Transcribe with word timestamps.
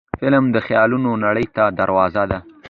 فلم 0.19 0.45
د 0.55 0.57
خیالونو 0.65 1.11
نړۍ 1.25 1.45
ته 1.55 1.63
دروازه 1.79 2.23
ده 2.31 2.39